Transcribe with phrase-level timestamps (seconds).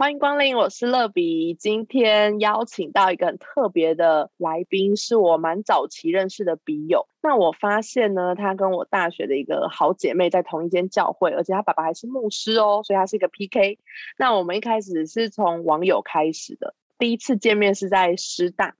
[0.00, 1.52] 欢迎光临，我是乐比。
[1.52, 7.06] 今天邀请到一个很特别的来宾，是我蛮早期认识的笔友。
[7.22, 13.78] 那我发现呢，她跟我大学的一个好姐妹在同一间教会，而且她爸爸还是牧师哦，所以她是一个 PK。
[14.16, 18.76] 那我们一开始是从网友开始的，第一次见面是在师大。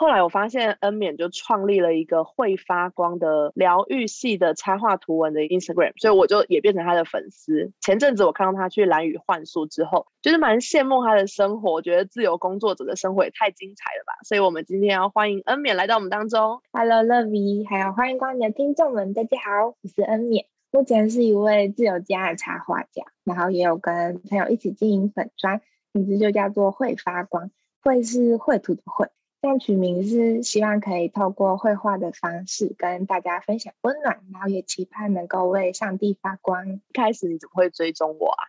[0.00, 7.70] 后来我发现恩勉就创立了一个会发光的疗愈系的插画图文的 Instagram，所以我就也变成他的粉丝。
[7.82, 14.14] 前阵子我看到他去蓝屿幻术之后，就是蛮羡慕他的生活，觉得自由工作者的生活也太精彩了吧。
[14.26, 16.62] 所以我们今天要欢迎恩勉来到我们当中。
[16.72, 25.60] Hello Lovey，还有欢迎光临的听众们，大家好，我是恩勉，目前是一位自由家的插画家，然后也有跟朋友一起经营粉砖，
[25.92, 27.50] 名字就叫做会发光，
[27.82, 29.06] 会是绘图的绘。
[29.42, 36.80] 这样取名是希望可以透过绘画的方式跟大家分享温暖，然后也期盼能够为上帝发光。
[36.92, 38.42] 开始你怎么会追踪我啊？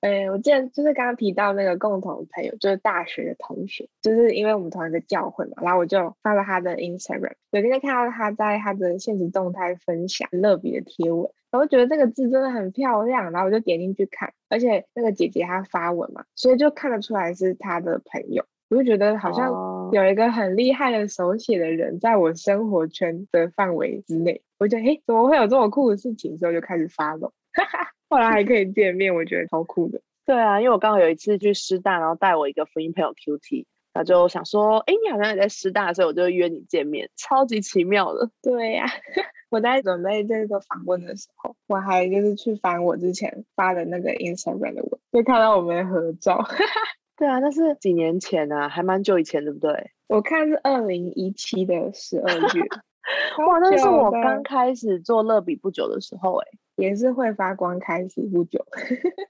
[0.00, 18.44] 呃， 我记得就是刚刚提到那个共同朋友，就是大学的同学，就是因为我们同一个教会嘛，然后我就发了他的 Instagram，有今天看到他在他的现实动态分享乐比的贴文，我就觉得这个字真的很漂亮，然后我就点进去看，而且那个姐姐她发文嘛，所以就看得出来是他的朋友。
[18.70, 19.50] 我就觉得好像
[19.92, 26.36] 有一个很厉害的手写的人在我生活圈的范围之内，我觉得诶，怎么会有这么酷的事情？
[26.38, 27.32] 之后就开始发了，
[28.08, 30.00] 后来还可以见面，我觉得超酷的。
[30.24, 33.64] 对啊，因为我刚好有一次去师大，然后带我一个福音朋友 QT，
[33.94, 38.30] 他就想说，哎，你好像也在师大，所以我就约你见面，超级奇妙的。
[38.42, 38.84] 对呀，
[39.50, 46.44] 我在准备这个访问的时候，我还就是去翻我之前发的那个 Instagram 的文，就看到我们的合照。
[47.18, 49.90] 对啊，那是几年前啊，还蛮久以前，对不对？
[50.08, 52.62] 我看是二零一七的十二月，
[53.46, 56.46] 哇，那是我刚开始做乐比不久的时候，哎，
[56.76, 58.64] 也是会发光开始不久。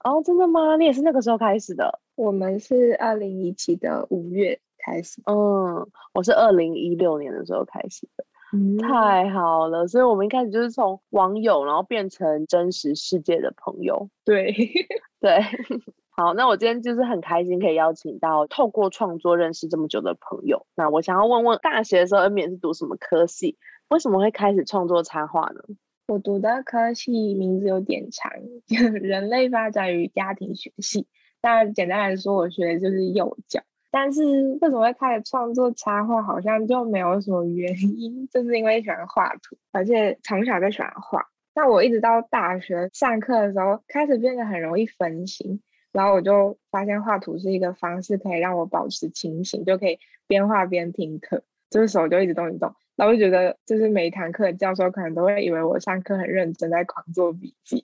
[0.03, 0.77] 哦，真的吗？
[0.77, 1.99] 你也是那个时候开始的？
[2.15, 8.23] 我们是二零一七的五月开始，嗯，我是二零一六年的时候开始的，
[8.53, 14.53] 嗯太好了，所以我们一开始就是从网友，然后变成真实世界的朋友，对，
[15.19, 15.41] 对。
[16.19, 20.67] 好，那我今天就是很开心可以邀请到透过创作认识这么久的朋友。
[20.75, 23.57] 那我想要问问，大学的时候恩勉是读什么科系？
[23.87, 25.61] 为什么会开始创作插画呢？
[26.09, 28.33] 我读的科系名字有点长，
[28.99, 31.07] 人类发展与家庭学系。
[31.41, 33.61] 那简单来说，我学的就是幼教。
[33.89, 34.21] 但是
[34.59, 36.21] 为什么会开始创作插画？
[36.21, 41.27] 好像就没有什么原因， 就是因为喜欢画图，而且从小就喜欢画。
[41.55, 45.61] 那我一直到大学上课的时候，开始变得很容易分心。
[45.91, 52.75] 然后我就发现画图是一个方式，可以让我保持清醒，就可以边画边听课，就是手就一直动一动。
[52.95, 57.83] 然后就觉得，就是每一堂课教授可能都会以为我上课很认真，在狂做笔记。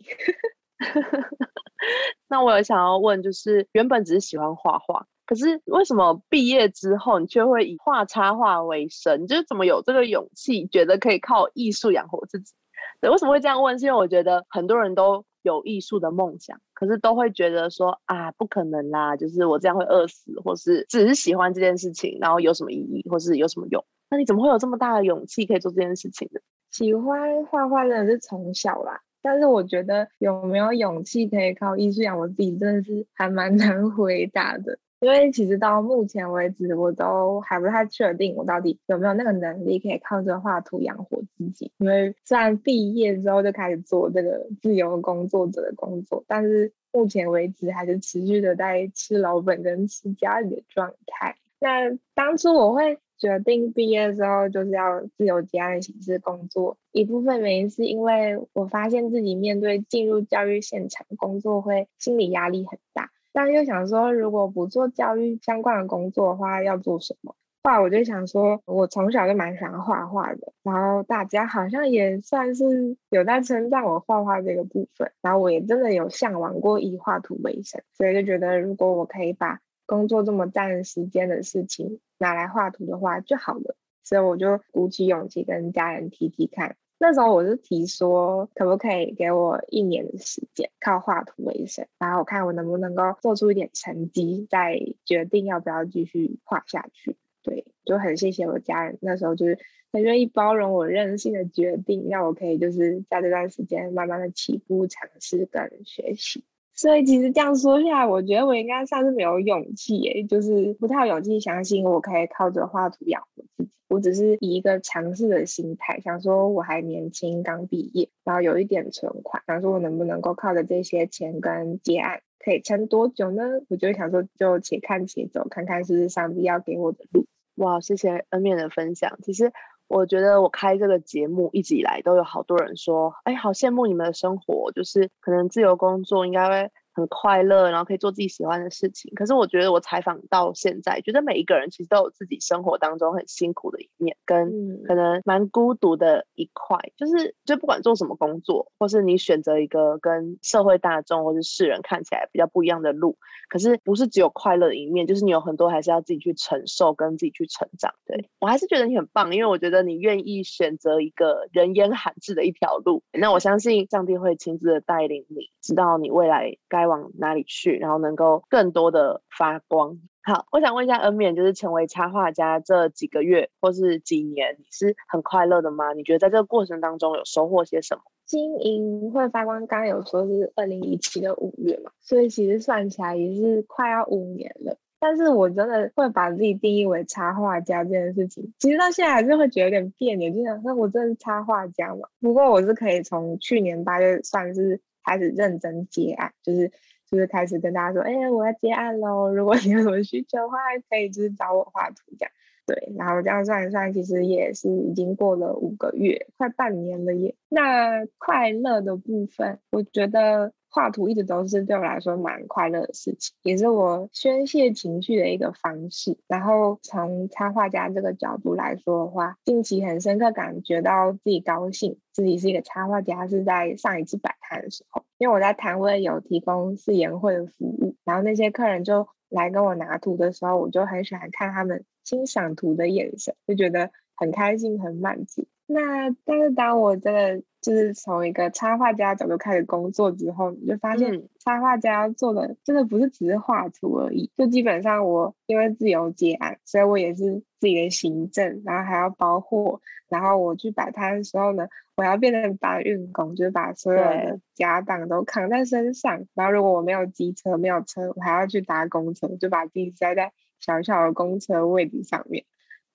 [2.28, 9.26] 那我有想要问，就是原本只是喜欢画画，可是为什么毕业之后你却会以画插画为生？
[9.26, 12.54] 就是怎么有这个勇气，觉得可以靠艺术养活自己？
[13.02, 13.80] 对，为什么会这样问？
[13.80, 15.26] 是因为我觉得很多人都。
[15.46, 23.86] 有艺术的梦想，可是都会觉得说啊，不可能啦，就是我这样会饿死，或是只是喜欢这件事情，然后有什么意义，或是有什么用？
[24.10, 26.42] 那你怎么会有这么大的勇气可以做这件事情呢？
[26.72, 34.80] 喜欢画画真的是从小啦，但是我觉得有没有勇气可以靠艺术养活自己，真的是还蛮 难回答的。
[35.00, 41.72] 因为其实到目前为止，我都还不太确定我到底有没有那个能力可以靠着画图养活自己。
[41.78, 51.36] 因为虽然毕业之后就开始做这个自由工作者的工作，但是目前为止还是持续的在吃老本跟吃家里的状态。
[51.60, 63.12] 那当初我会决定毕业之后就是要自由接案形式工作，一部分原因是因为我发现自己面对进入教育现场工作会心理压力很大。
[63.36, 67.36] 但又想说，如果不做教育相关的工作的话，要做什么？
[67.64, 86.78] 后来我就想说，我从小就蛮喜欢画画的，然后大家好像也算是有在称赞我画画这个部分，然后我也真的有向往过以画图为生，所以就觉得如果我可以把工作这么占时间的事情拿来画图的话就好了，所以我就鼓起勇气跟家人提提看。
[86.98, 97.18] 那时候我是提说，可不可以给我一年的时间，靠画图为生，然后我看我能不能够做出一点成绩，再决定要不要继续画下去。
[97.44, 99.60] 对，就很谢谢我家人，那时候就是
[99.92, 106.44] 很愿意包容我任性的决定，让我可以就是在这段时间慢慢的起步尝试跟学习。
[106.76, 113.72] 所以其实这样说下来，我觉得我应该算是没有勇气诶，就是不太有勇气相信我可以靠着画图养活自己。
[113.88, 123.44] 我只是以一个尝试的心态，想说我还年轻，刚毕业，然后有一点存款，想说我能不能够靠着这些钱跟接案，可以撑多久呢？
[123.70, 127.26] 我就想说，就且看且走，看看是不是上帝要给我的路。
[127.56, 129.18] 哇，谢谢恩面的分享。
[129.24, 129.54] 其实
[129.88, 136.72] 我觉得我开这个节目一直以来都有好多人说，哎，好羡慕你们的生活，就是可能自由工作应该会。
[136.96, 139.12] 很快乐，然后可以做自己喜欢的事情。
[139.16, 146.78] 可是我觉得我采访到现在，觉得每一个人其实都有自己生活当中很辛苦的一面，跟可能蛮孤独的一块。
[146.96, 153.18] 就是就不管做什么工作，或是你选择一个跟社会大众或是世人看起来比较不一样的路，
[153.50, 157.94] 可是不是只有快乐的一面，就是你有很多还是要自己去承受，跟自己去成长。
[158.06, 163.04] 对我还是觉得你很棒，因为我觉得你愿意选择一个人烟罕至的一条路。
[163.12, 166.85] 那我相信上帝会亲自的带领你，知道你未来该。
[166.88, 170.00] 往哪里去，然后能够更多的发光。
[170.24, 175.94] 好，我想问一下恩冕，就是成为插画家这几个月或是几年，你是很快乐的吗？
[175.94, 178.02] 你觉得在这个过程当中有收获些什么？
[178.26, 184.78] 经营会发光，刚刚有说是二零一七的五月嘛，所以其实算起来也是快要五年了。
[185.00, 192.08] 但是我真的会把自己定义为插画家这件事情，其实到现在还是会觉得有点别扭，就想说我真的是插画家嘛？
[192.20, 194.82] 不过我是可以从去年八月算是。
[195.06, 196.72] 开始认真接案，就是
[197.10, 199.30] 就是开始跟大家说，哎，我要接案喽！
[199.30, 200.58] 如果你有什么需求的话，
[200.90, 202.32] 可以就是找我画图这样。
[202.66, 207.36] 对，然后这样算一算，其实也是已经过了五个月，快半年了耶。
[207.48, 210.52] 那快乐的部分，我觉得。
[210.76, 216.18] 画图一直都是对我来说蛮快乐的事情，也是我宣泄情绪的一个方式。
[216.28, 235.48] 然后从插画家这个角度来说的话，近期很深刻感觉到自己高兴，自己是一个插画家，是在上一次摆摊的时候，因为我在摊位有提供四言会的服务，然后那些客人就来跟我拿图的时候，我就很喜欢看他们欣赏图的眼神，就觉得很开心、很满足。
[235.68, 244.30] 那但是当我真的就是从一个插画家角度开始工作之后，你就发现插画家做的真的不是只是画图而已。
[244.38, 256.28] 就基本上我因为自由接案，所以我也是自己的行政，然后还要包货，然后我去摆摊的时候呢，我要变成搬运工，就是把所有的家当都扛在身上。
[256.36, 262.46] 然后如果我没有机车，没有车，我还要去搭公车，就把自己塞在小小的公车位置上面，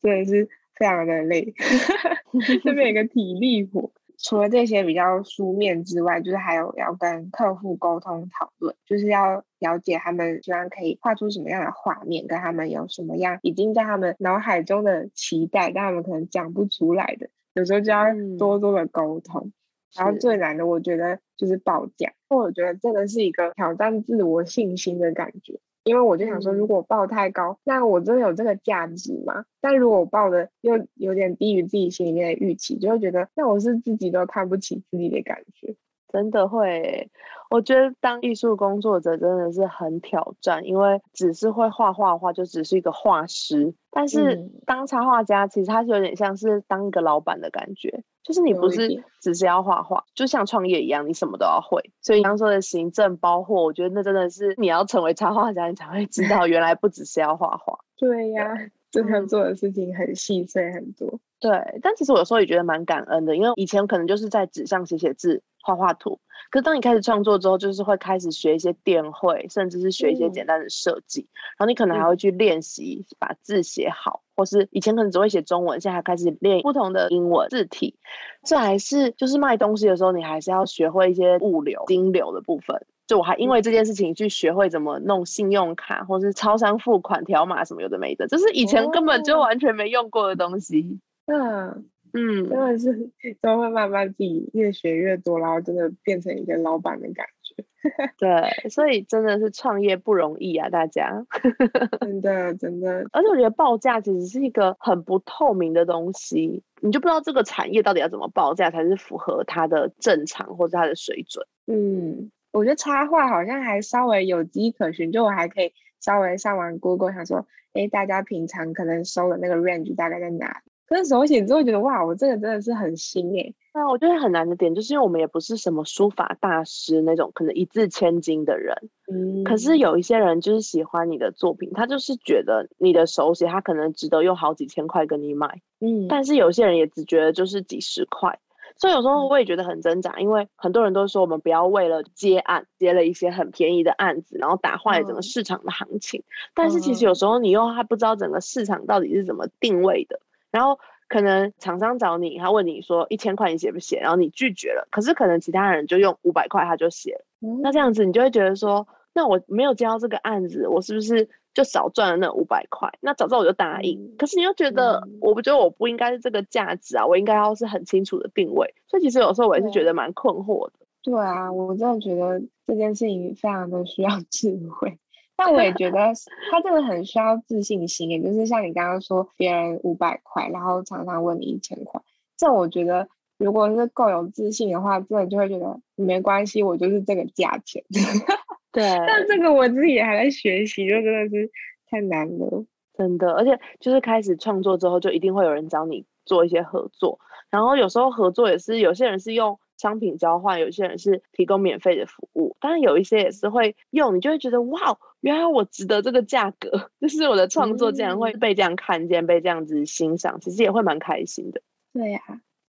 [0.01, 0.49] 真的是。
[0.81, 1.55] 非常的累，
[2.65, 3.93] 这边有个体力活。
[4.23, 18.07] 除了这些比较书面之外，就是还有要跟客户沟通讨论，就是要了解他们希望可以画出什么样的画面，跟他们有什么样已经在他们脑海中的期待，但他们可能讲不出来的，有时候就要
[18.39, 19.53] 多多的沟通。
[19.97, 25.59] 然后最难的，我觉得就是报价，我觉得这个是一个挑战自我信心的感觉。
[25.83, 29.45] 因为我就想说，如果报太高，那我真的有这个价值吗？
[29.61, 35.75] 但如果我报的又有点低于自己心里面的预期，就会觉得那我是自己都看不起自己的感觉，
[36.13, 37.11] 真的会。
[37.51, 43.75] 我觉得当艺术工作者真的是很挑战，因为只是会画画的话，就只是一个画师。
[43.91, 48.05] 但是当插画家，其实他是有点像是当一个老板的感觉。
[48.23, 51.83] 就是你不是只是要画画，就像创业一样，你什么都要会。
[52.03, 57.81] 所以刚说的行政包货，我觉得那真的是你要成为插画家，你才会知道原来不只是要画画。
[57.97, 58.55] 对呀，
[58.91, 61.21] 这他做的事情很细碎很多。
[61.39, 61.51] 对，
[61.83, 66.21] 但其实我有时候也觉得蛮感恩的，因为以前可能就是在纸上写写字、画画图。
[66.51, 71.29] 可是当你开始创作之后，就是会开始学一些电绘，甚至是学一些简单的设计。
[71.57, 77.95] 然后你可能还会去练习把字写好，或是以前可能只会写中文，现在还开始练不同的英文字体。
[78.43, 82.85] 这还是就是卖东西的时候，你还是要学会一些物流、金流的部分。
[83.11, 91.01] 就我还因为这件事情去学会怎么弄信用卡，或是超商付款条码什么有的没的，就是以前根本就完全没用过的东西。
[91.27, 91.91] 嗯。
[92.13, 97.65] 嗯，真的是都会慢慢自己越学越多，然后真的变成一个老板的感觉。
[98.19, 101.25] 对，所以真的是创业不容易啊，大家。
[102.01, 111.47] 真的真的，而且我觉得报价其实是一个很不透明的东西，你就不知道这个产业到底要怎么报价才是符合它的正常或者它的水准。
[111.69, 120.63] 嗯，我觉得插画好像还稍微有迹可循，就我还可以稍微上完 Google 想说，哎，大家平常可能收的那个 range 大概在哪？
[120.87, 123.55] 可是手写之后觉得哇，我这个真的是很新哎。
[123.73, 128.75] 那我觉得很难的点，就是因为我们也不是什么书法大师那种可能一字千金的人。
[129.07, 129.45] 嗯。
[129.45, 135.63] 可是有一些人就是喜欢你的作品，他就是觉得你的手写，他可能值得用好几千块跟你买。
[135.79, 136.09] 嗯。
[136.09, 138.41] 但是有些人也只觉得就是几十块。
[138.81, 146.25] 所以有时候我也觉得很挣扎，因为很多人都说我们不要为了接案接了一些很便宜的案子，然后打坏整个市场的行情。
[146.55, 150.19] 但是其实有时候你又还不知道整个市场到底是怎么定位的，
[150.51, 157.25] 然后可能厂商找你，他问你说一千块你写不写，然后你拒绝了，可是可能其他人就用五百块他就写了，
[157.63, 161.29] 那这样子你就会觉得说，那我没有接到这个案子，我是不是？
[161.53, 164.17] 就少赚了那五百块，那早知道我就答应。
[164.17, 168.75] 可是你又觉得，我不觉得我不应该是这个价值啊，我应该要是很清楚的定位。
[168.87, 170.75] 所以其实有时候我也是觉得蛮困惑的。
[171.03, 174.99] 对啊，我真的觉得这件事情非常的需要 智慧。
[175.37, 175.99] 但我也觉得
[176.53, 182.03] 他真的很需要自信心，也就是像你刚刚说，别人五百块，然后常常问你一千块，
[182.37, 187.85] 这我觉得如果是够有自信的话，真的就会觉得没关系，我就是这个价钱。
[188.73, 191.51] 对，但这个我自己也还在学习，就真的是
[191.89, 192.65] 太难了，
[192.97, 193.33] 真的。
[193.33, 197.19] 而且就是开始创作之后，就一定会有人找你做一些合作，
[197.51, 211.61] 然后有时候合作也是有些人是用商品交换，有些人是提供免费的服务，当然有一些也是会用，你就会觉得哇，原来我值得这个价格， 就是我的创作竟然会被这样看见，被这样子欣赏，其实也会蛮开心的。
[211.93, 212.21] 对呀。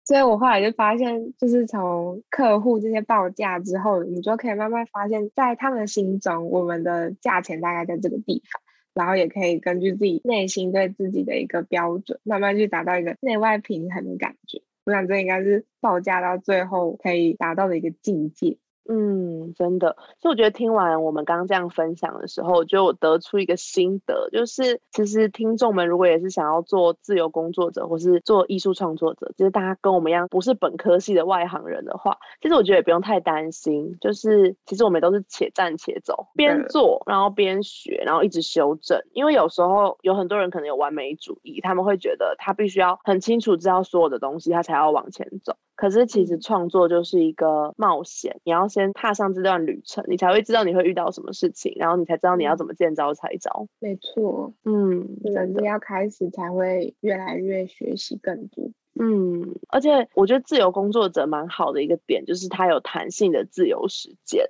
[0.09, 8.63] 所以我后来就发现，就是从客户这些报价之后，你就可以慢慢发现，在他们心中，我们的价钱大概在这个地方，
[8.95, 14.63] 然后也可以根据自己内心对自己的一个标准，慢慢去达到一个内外平衡的感觉。
[14.87, 18.57] 我想这应该是报价到最后可以达到的一个境界。
[18.91, 45.57] 嗯，真的，所以我觉得听完我们刚刚这样分享的时候，我觉得我得出一个心得，就是其实听众们如果也是想要做自由工作者，或是做艺术创作者，就是大家跟我们一样不是本科系的外行人的话，其实我觉得也不用太担心，就是其实我们都是且战且走，边做然后边学，然后一直修正，因为有时候有很多人可能有完美主义，他们会觉得他必须要很清楚知道所有的东西，他才要往前走。
[45.79, 53.69] 可是其实创作就是一个冒险，你要先踏上这段旅程，你才会知道你会遇到什么事情，然后你才知道你要怎么见招拆招。
[53.79, 58.69] 没错，嗯，真的要开始才会越来越学习更多。
[59.01, 64.45] 嗯，而且我觉得自由工作者蛮好的一个点，就是他有弹性的自由时间。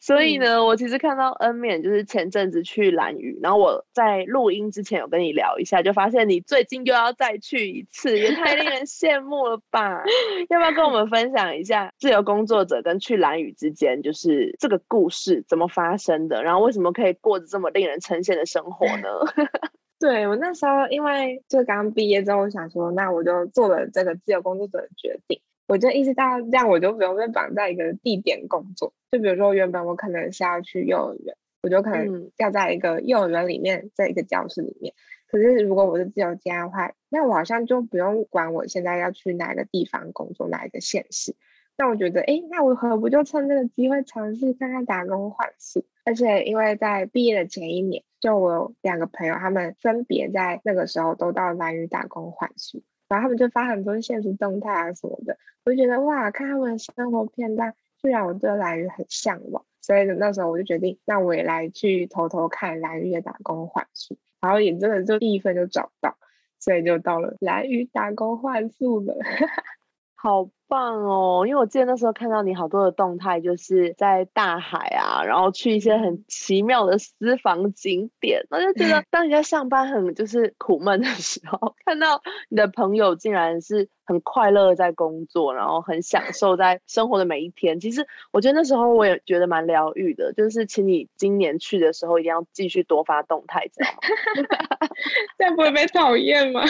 [0.00, 10.02] 所以呢，我其实看到恩面就是前阵子去蓝屿，然后我在录音之前有跟你聊一下，就发现你最近又要再去一次，也太令人羡慕了吧？
[10.48, 16.42] 要不要跟我们分享一下自由工作者跟去蓝屿之间，就是这个故事怎么发生的？
[16.42, 19.08] 然后为什么可以过着这么令人称羡的生活呢？
[20.00, 25.42] 对我那时候，因为就刚毕业之后，我想说，那我就做了这个自由工作者的决定。
[25.68, 28.92] 我就意识到，这样我就不用被绑在一个地点工作。
[29.12, 34.94] 就比如说，原本我可能是要去幼儿园，我就可能要在一个幼儿园里面，在一个教室里面。
[35.28, 41.36] 可是如果我是自由家的话，那我好像就不用管我现在要去哪个地方工作，哪一个县市。
[41.76, 45.84] 那我觉得，哎，那我何不就趁这个机会尝试看看打工换宿？
[46.04, 48.02] 而且因为在毕业的前一年。
[48.20, 59.64] 就我有两个朋友，他们分别在那个时候都到蓝屿打工换宿，然后他们就发很多现实动态啊什么的，我就觉得哇，看他们的生活片段，就让我对蓝屿很向往。
[59.80, 66.18] 所以那时候我就决定，那我也来去偷偷看蓝屿的打工换宿，然后也真的就第一份就找到，
[66.58, 69.16] 所以就到了蓝屿打工换宿了。
[70.14, 71.44] 好棒哦！
[71.46, 87.80] 因为我记得那时候看到你好多的动态，就是在大海啊，然后去一些很奇妙的私房景点，我就觉得 当你在上班很就是苦闷的时候，看到你的朋友竟然是很快乐在工作，然后很享受在生活的每一天。
[87.80, 94.88] 其实我觉得那时候我也觉得蛮疗愈的，就是请你今年去的时候一定要继续多发动态，知道吗？
[95.36, 96.62] 这样不会被讨厌吗？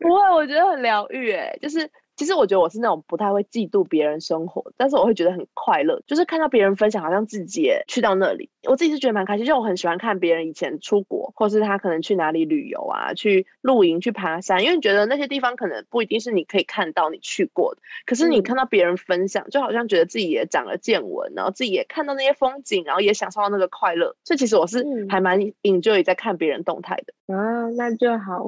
[0.00, 1.90] 不会，我觉得很疗愈哎，就是。
[2.16, 9.46] 其实我觉得我是那种不太会嫉妒别人生活，但是我会觉得很快乐，就是看到别人分享，好像自己也去到那里，我自己是觉得蛮开心。
[9.46, 24.16] 就我很喜欢看别人以前出国，或是他可能去哪里旅游啊，去露营、去爬山，因为觉得那些地方可能不一定是你可以看到你去过的，可是你看到别人分享，就好像觉得自己也长了见闻，然后自己也看到那些风景，然后也享受到那个快乐。
[24.24, 28.44] 所以其实我是还蛮 enjoy 在看别人动态的啊，那就好。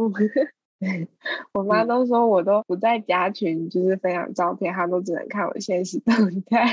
[1.53, 6.67] 我妈都说我都不在家群，就是分享照片，她都只能看我现实动态。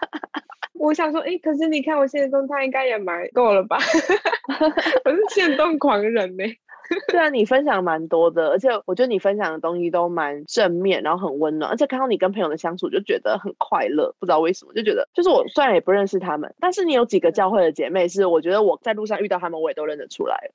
[0.74, 3.76] 我想说，哎，可是你看我现实动态应该也蛮够了吧？
[5.04, 6.44] 我是现动狂人呢。
[7.08, 14.14] 对啊，你分享蛮多的，而且我觉得你分享的东西都蛮正面，然后很温暖，而且看到你跟朋友的相处，就觉得很快乐。
[14.18, 20.50] 不知道为什么，就觉得就是我虽然也不认识他们，但是你有几个教会的姐妹，是我觉得我在路上遇到他们，我也都认得出来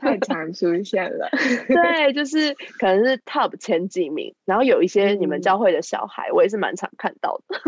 [0.00, 1.28] 太 常出现了。
[1.66, 7.60] 对，就是可能是 top 前几名，然后有一些你们教会的小孩，我也是蛮常看到的。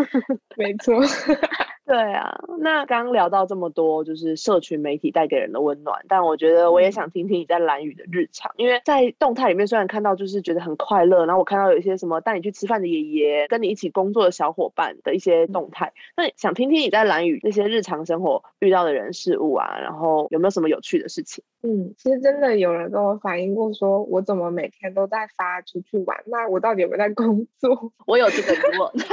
[0.57, 0.95] 没错。
[1.92, 21.44] 对啊，那刚聊到这么多，就是社群媒体带给人的温暖，但我觉得我也想听听你在蓝宇的日常，因为在动态里面虽然看到就是觉得很快乐，然后我看到有一些什么带你去吃饭的爷爷，跟你一起工作的小伙伴的一些动态，那想听听你在蓝宇那些日常生活遇到的人事物啊，然后有没有什么有趣的事情？
[21.62, 27.92] 嗯，其实真的有人跟我反映过，说我怎么每天都在发出去玩，那我到底有没有在工作？
[28.06, 28.90] 我有这个疑问。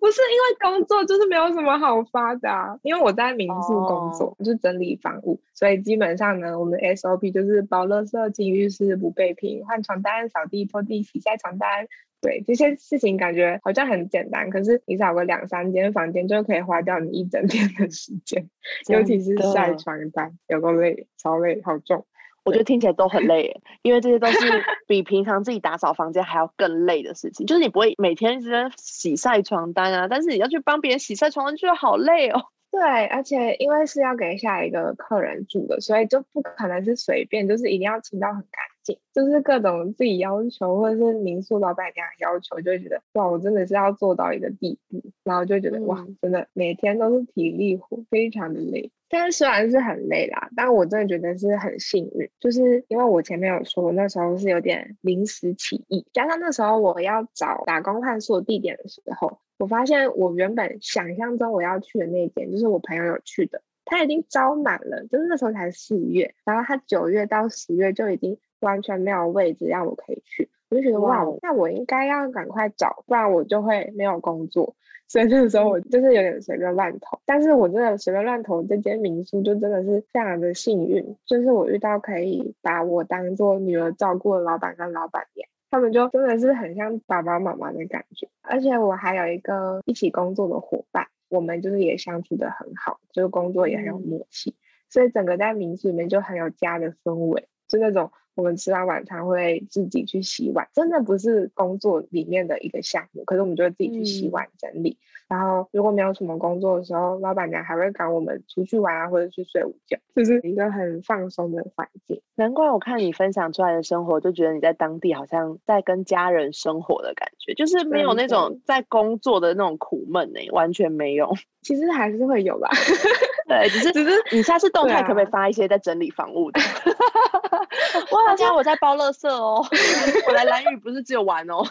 [0.00, 2.78] 不是因为工作，就是没有什么好发的。
[2.82, 11.86] 因为我在民宿工作，就整理房屋，所以基本上呢，我们的 SOP 就是包垃圾、进浴室、不备品、换床单、扫地、拖地、洗晒床单。
[12.20, 18.48] 对这些事情，感觉好像很简单，可是你扫个两三间房间，就可以花掉你一整天的时间。
[18.90, 22.06] 尤其是晒床单，有够累，超累，好重。
[22.48, 24.38] 我觉得听起来都很累，因为这些都是
[24.88, 27.46] 比平常自己打扫房间还要更累的事情。
[27.46, 32.46] 就是你不会每天一直在洗晒床单啊，但是你要去帮别人洗晒床单，觉得好累哦。
[32.70, 48.90] 对，而且因为是要给下一个客人住的，所以就不可能是随便，就是一定要清到很干净，就是各种自己要求或者是民宿老板娘要求，就会觉得哇，我真的是要做到一个地步，然后就觉得哇，真的每天都是体力活，非常的累。
[49.10, 59.38] 但是虽然是很累啦，但我真的觉得是很幸运，就是因为我前面有说，我那时候是有点临时起意，加上那时候我要找打工换宿地点的时候。
[59.58, 74.76] 我发现我原本想象中我要去的那间，就是我朋友有去的，他已经招满了，就是那时候才四月，然后他九月到十月就已经完全没有位置让我可以去，我就觉得哇，那我应该要赶快找，不然我就会没有工作。
[75.08, 85.48] 所以那个时候我就是有点随便乱投，但是我真的随便乱投这间民宿就真的是非常的幸运，就是我遇到可以把我当做女儿照顾的老板跟老板娘。
[85.70, 94.54] 他们就真的是很像爸爸妈妈的感觉，而且我还有一个一起工作的伙伴，我们就是也相处的很好，就是工作也很有默契，
[94.88, 104.96] 所以整个在民宿里面就很有家的氛围，就那种我们吃完晚餐会自己去洗碗，真的不是工作里面的一个项目，可是我们就会自己去洗碗整理。
[105.28, 112.22] 然后如果没有什么工作的时候，老板娘还会赶我们出去玩啊，或者去睡午觉，就是一个很放松的环境。
[112.36, 121.34] 难怪我看你分享出来的生活，就觉得你在当地好像在跟家人生活的感觉，就是没有那种在工作的那种苦闷呢，完全没有。
[121.60, 122.70] 其实还是会有吧，
[123.48, 126.60] 对， 只是只是你下次动态可不可以发一些在整理房屋的？
[128.12, 129.64] 哇，今天我在包垃圾哦，
[130.28, 131.64] 我来蓝屿不是只有玩哦。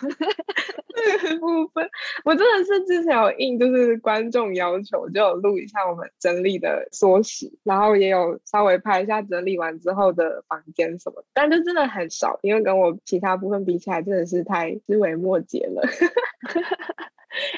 [1.39, 1.87] 部分，
[2.25, 15.87] 我真的是之前有应，就是观众要求，就有录一下我们整理的缩时，然后也有稍微拍一下整理完之后的房间什么，但就真的很少，因为跟我其他部分比起来，真的是太枝微末节了。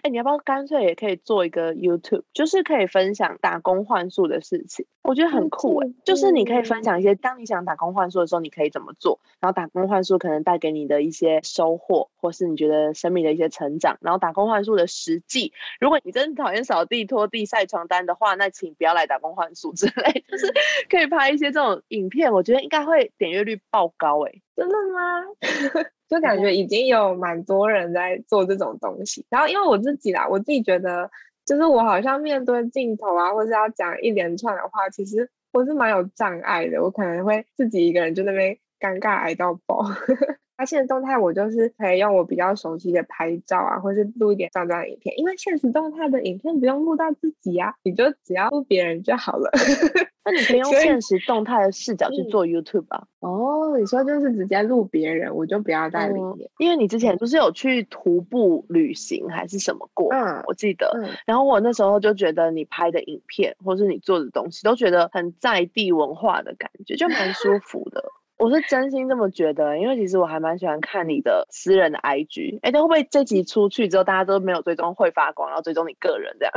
[0.04, 4.86] 哎，你要不要干脆也可以做一个 YouTube，就是可以分享打工换宿的事情？
[5.02, 9.20] 我觉得很酷哎，就是你可以分享一些，当你想打工换宿的时候，你可以怎么做？
[9.40, 13.98] 然后打工换宿可能带给你的一些收获，或是你觉得生命的一些成长。
[14.02, 20.24] 然后打工换宿的实际，如果你真的讨厌扫地、拖地、晒床单的话，那请不要来打工换宿之类。
[20.30, 20.54] 就是
[20.90, 24.34] 可以拍一些这种影片，我觉得应该会点阅率爆高哎。
[24.60, 25.24] 真的吗？
[26.10, 29.26] 就感觉已经有蛮多人在做这种东西。
[29.30, 31.10] 然后因为我自己啦，我自己觉得，
[31.46, 36.84] 就是我好像面对镜头啊，或是要讲一连串的话，其实我是蛮有障碍的。
[36.84, 39.86] 我可能会自己一个人就那边尴尬挨到爆。
[40.60, 49.50] 发现动态，我就是可以用我比较熟悉的拍照啊，或是录一点上传影片，因为现实动态的影片不用录到自己啊，你就只要录别人就好了。
[50.26, 53.08] 那你可以用现实动态的视角去做 YouTube 啊。
[53.22, 60.10] 哦，你说就是直接录别人，我就不要在里面，因为你之前不是有去徒步旅行还是什么过？
[60.12, 60.92] 嗯，我记得。
[61.26, 68.04] 然后我那时候就觉得你拍的影片或是你做的东西，都觉得很在地文化的感觉，就蛮舒服的。
[68.40, 72.60] 我是真心这么觉得，因为其实我还蛮喜欢看你的私人的 IG。
[72.62, 76.54] 哎，但会不会这集出去之后，大家都没有追踪会发光，然后追踪你个人这样？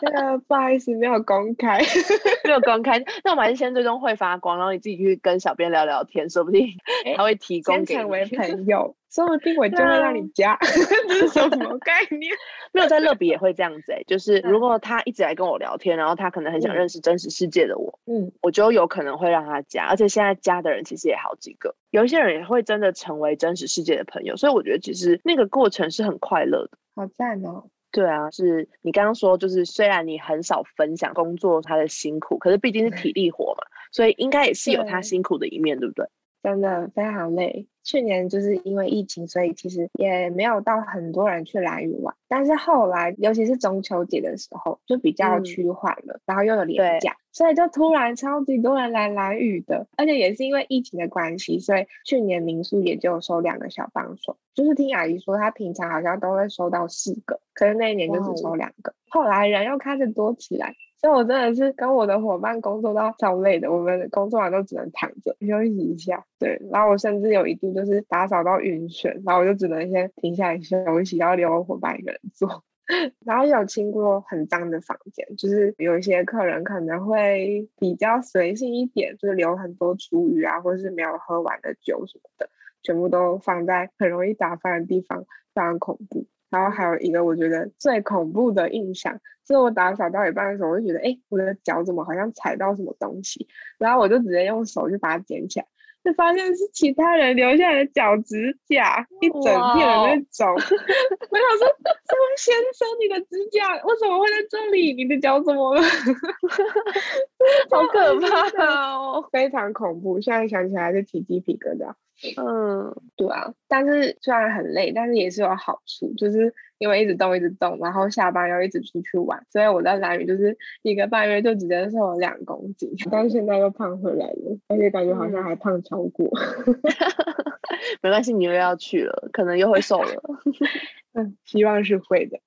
[0.00, 1.80] 这个不好意思，没有公开，
[2.44, 3.02] 没有公开。
[3.24, 6.68] 那我们还是先追踪会发光，然后你自己去跟小编聊聊天，说不定
[7.16, 8.94] 他会提供给成为朋友。
[9.10, 10.56] 说不定我就会让你加，
[11.08, 12.32] 这是什么概念？
[12.72, 27.64] 没有在乐比也会这样子哎，就是 如果他一直来跟我聊天，然后他可能很想认识真实世界的我，嗯，我就有可能会让他加，而且现在加的人其实也好几个，有一些人也会真的成为真实世界的朋友，所以我觉得其实那个过程是很快乐的，好赞哦。
[27.90, 36.06] 对啊，是你刚刚说，就是虽然你很少分享工作他的辛苦，可是毕竟是体力活嘛，所以应该也是有他辛苦的一面，对不对？
[36.42, 37.66] 真的非常累。
[37.84, 42.14] 去年就是因为疫情，所以其实也没有到很多人去蓝屿玩。
[42.28, 49.86] 但是后来，尤其是中秋节的时候，就比较趋缓了，然后又有连假，所以就突然超级多人来蓝屿的。
[49.96, 54.36] 而且也是因为疫情的关系，所以去年民宿也就收两个小帮手。
[54.54, 58.92] 就是听阿姨说，她平常好像都会收到四个，可是那一年就只收两个。
[59.08, 60.74] 后来人又开始多起来。
[61.00, 66.24] 所以，我真的是跟我的伙伴工作到超累的，我们工作完都只能躺着休息一下。
[66.38, 72.64] 对，然后我甚至有一度就是打扫到晕眩，然后我就只能先停下来休息，然后留我伙伴一个人做。
[73.24, 82.48] 然后有清过很脏的房间，就是有一些客人可能会比较随性一点，就是留很多厨余啊，或是没有喝完的酒什么的，
[82.82, 85.20] 全部都放在很容易打翻的地方，
[85.54, 86.26] 非常恐怖。
[86.50, 93.48] 然后还有一个我觉得最恐怖的印象，是我打扫到一半的时候，我就觉得，哎，我的脚怎么好像踩到什么东西？
[93.78, 95.66] 然后我就直接用手就把它捡起来，
[96.08, 100.48] 就发现是其他人留下来的脚趾甲，一整片的那种。
[100.56, 104.94] 我想说，这位先生，你的指甲为什么会在这里？
[104.94, 105.82] 你的脚怎么了？
[107.70, 108.64] 好可怕
[108.96, 111.92] 哦，非常恐怖，现在想起来就起鸡皮疙瘩。
[112.36, 126.30] 嗯，对啊，但是虽然很累，但是也是有好处，就是因为一直动一直动，然后下班又一直出去玩，所以我在蓝屿就是一个半月就直接瘦了两公斤， 但是现在又胖回来了，而且感觉好像还胖超过。
[128.02, 130.22] 没关系，你又要去了，可能又会瘦了。
[131.14, 132.38] 嗯，希望是会的。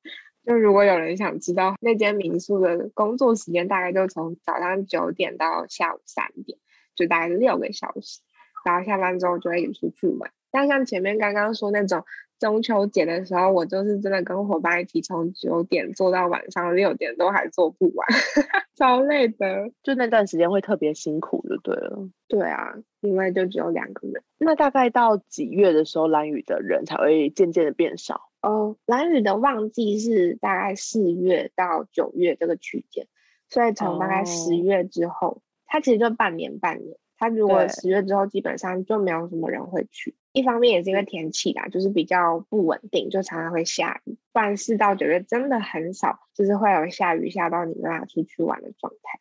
[0.45, 6.57] 就如果有人想知道那间民宿的工作时间，大概就从早上九点到下午三点，
[6.95, 8.21] 就大概六个小时。
[8.63, 12.05] 然后下班之后就会出去玩，但像前面刚刚说那种
[12.41, 18.07] 中秋节的时候，我就是真的跟伙伴一起从九点做到晚上六点都还做不完，
[18.75, 19.71] 超累的。
[19.83, 22.09] 就那段时间会特别辛苦，就对了。
[22.27, 24.23] 对啊，因为就只有两个人。
[24.39, 28.31] 那大概到几月的时候，蓝雨的人才会渐渐的变少？
[28.41, 33.05] 哦，蓝雨的旺季是大概四月到九月这个区间，
[33.49, 36.97] 所以从大概十月之后，它其实就半年半年。
[37.19, 44.17] 它如果十月之后基本上就没有什么人会去，一方面也是因为天气啦，就是比较不稳定，就常常会下雨。
[44.31, 49.19] 不然四到九月真的很少，就是会有下雨下到你没办法出去玩的状态。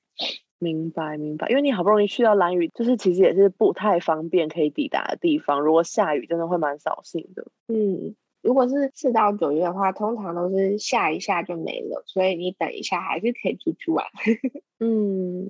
[0.59, 5.61] 明白明白，因为你好不容易去到蓝雨，就是其实也是不太方便可以抵达的地方。
[5.61, 7.47] 如果下雨，真的会蛮扫兴的。
[7.69, 14.07] 嗯，如果是四到九月的话，通常都是下一下就没了，所以你等一下还是可以出去玩。
[14.79, 15.49] 嗯。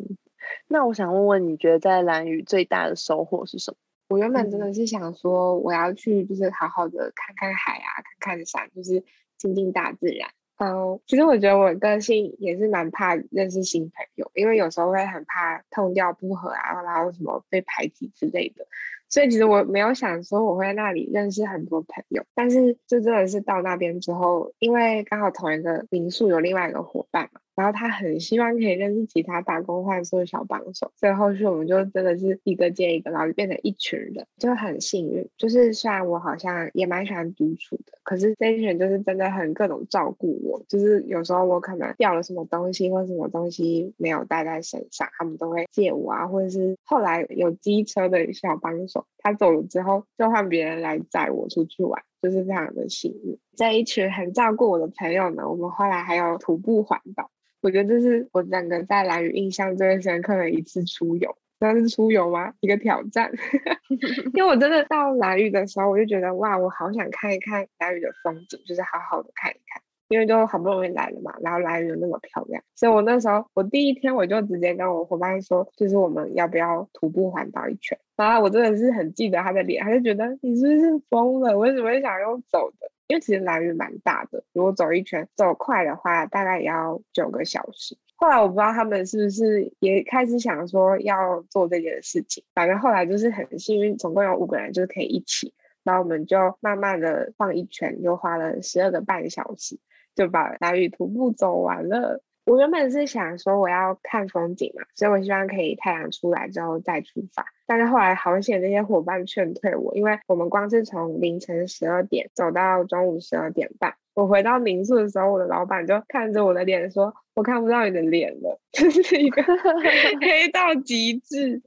[0.68, 3.76] 那我想问问，你觉得在蓝屿最大的收获是什么？
[4.10, 9.04] 我原本真的是想说，我要去就是好好的看看海啊，看看山，就是
[9.38, 10.28] 亲近大自然。
[10.58, 18.66] 嗯，其实我觉得我个性也是蛮怕认识新朋友，因为有时候会很怕痛掉不合啊，然后什么被排挤之类的。
[19.08, 35.28] 所以其实我没有想说我会在那里认识很多朋友，但是就真的是到那边之后，因为刚好同一个民宿有另外一个伙伴嘛，然后他很希望可以认识其他打工换宿的小帮手，所以后续我们就真的是一个接一个，然后就变成一群人，就很幸运。
[35.36, 49.04] 就是虽然我好像也蛮喜欢独处的，可是这一群就是真的很各种照顾我，就是有时候我可能掉了什么东西或什么东西没有带在身上，他们都会借我啊，或者是后来有机车的小帮手。
[49.18, 53.38] 他走了之后，就换别人来载我出去玩，就是非常的幸运。
[53.54, 57.30] 在一群很照顾我的朋友呢，我们后来还有徒步环岛。
[57.62, 61.36] 我觉得这是我整个在蓝屿印象最深刻的一次出游。
[61.62, 62.54] 那是出游吗？
[62.60, 63.30] 一个挑战。
[64.34, 69.82] 因为我真的到蓝屿的时候，我就觉得哇，我好想看一看蓝屿的风景，就是好好的看一看。
[70.08, 77.96] 因为都好不容易来了嘛，然后来又那么漂亮，所以我那时候我第一天我就直接跟我伙伴说，就是我们要不要徒步环岛一圈？
[78.16, 81.56] 然后我真的是很记得他的脸，他就觉得你是不是疯了？
[81.56, 82.89] 为什么会想用走的？
[83.10, 87.98] 因为其实蓝雨蛮大的，如果走一圈走快的话，大概也要九个小时。
[88.14, 99.80] 后来我不知道他们是不是也开始想说要做这件事情，反正后来就是很幸运，总共有五个人就是可以一起，然后我们就慢慢的放一圈，就花了十二个半小时。
[100.16, 107.44] 就把蓝雨徒步走完了，我原本是想说我要看风景嘛，所以我希望可以太阳出来之后再出发。
[107.66, 119.42] 但是后来好险，那些伙伴劝退我，因为我们光是从凌晨十二点走到中午十二点半，我回到民宿的时候，我的老板就看着我的脸说：“我看不到你的脸了， 就是一个
[120.20, 121.62] 黑到极致，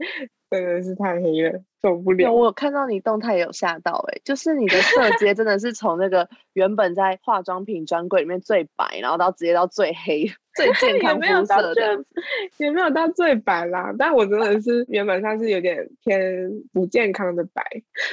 [0.49, 2.31] 真的是太黑了。”受不了！
[2.31, 12.05] 我看到你动态有吓到哎，就是你的色阶真的是从那个原本在化妆品专柜里面最白，然后到直接到最黑、 最健康肤色的，
[12.57, 13.93] 也没有到最白啦。
[13.99, 17.61] 但我真的是原本上是有点偏不健康的白，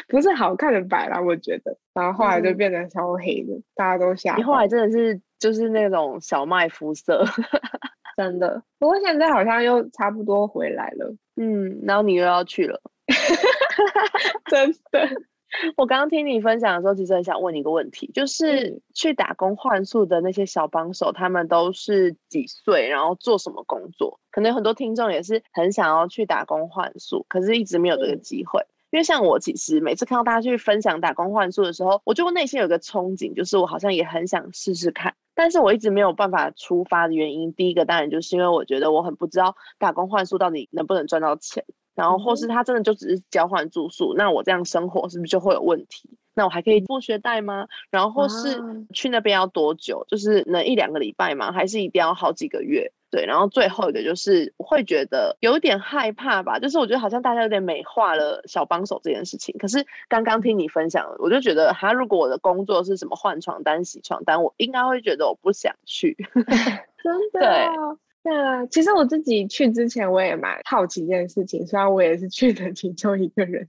[0.08, 1.78] 不是好看的白啦，我觉得。
[1.94, 4.34] 然后后来就变得超黑的，大家都吓。
[4.34, 7.24] 你后来真的是就是那种小麦肤色，
[8.16, 8.64] 真的。
[8.80, 11.80] 不过现在好像又差不多回来了，嗯。
[11.84, 12.80] 然后你又要去了。
[14.50, 15.08] 真的，
[15.76, 24.20] 我刚刚听你分享的时候，其实很想问你一个问题，就是去打工换宿的那些小帮手，他们都是几岁，然后做什么工作？
[24.30, 28.64] 可能有很多听众也是很想要去打工换宿，可是一直没有这个机会。
[28.92, 41.64] 因为像我，其实每次看到大家去分享打工换宿的时候，我就内心有个憧憬，就是我好像也很想试试看，但是我一直没有办法出发的原因，第一个当然就是因为我觉得我很不知道打工换宿到底能不能赚到钱。
[42.00, 46.08] 然后，或是他真的就只是交换住宿，那我这样生活是不是就会有问题？
[46.32, 47.66] 那我还可以付学贷吗？
[47.90, 48.58] 然后或是
[48.94, 50.06] 去那边要多久？
[50.08, 51.52] 就是能一两个礼拜吗？
[51.52, 52.90] 还是一定要好几个月？
[53.10, 59.54] 对，然后最后一个就是会觉得有点害怕吧，就是我觉得好像大家有点美化了小帮手这件事情。
[59.58, 66.16] 可是刚刚听你分享，我就觉得，他，如果我的工作是什么换床单、洗床单，我应该会觉得我不想去。
[67.02, 67.40] 真的。
[67.40, 67.68] 对。
[68.22, 73.68] 那其实我自己去之前，我也蛮好奇这件事情，虽然我也是去的其中一个人，